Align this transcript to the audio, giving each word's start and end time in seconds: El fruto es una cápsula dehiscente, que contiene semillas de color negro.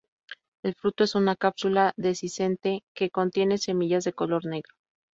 El 0.63 0.73
fruto 0.73 1.03
es 1.03 1.13
una 1.13 1.35
cápsula 1.35 1.93
dehiscente, 1.95 2.83
que 2.95 3.11
contiene 3.11 3.59
semillas 3.59 4.03
de 4.03 4.13
color 4.13 4.47
negro. 4.47 4.73